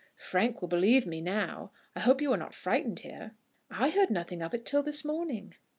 Frank 0.17 0.61
will 0.61 0.67
believe 0.67 1.05
me 1.05 1.21
now. 1.21 1.71
I 1.95 1.99
hope 1.99 2.21
you 2.23 2.31
were 2.31 2.35
not 2.37 2.55
frightened 2.55 3.01
here." 3.01 3.35
"I 3.69 3.91
heard 3.91 4.09
nothing 4.09 4.41
of 4.41 4.51
it 4.55 4.65
till 4.65 4.81
this 4.81 5.05
morning." 5.05 5.53